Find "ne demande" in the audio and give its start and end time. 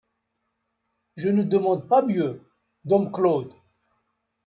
1.29-1.87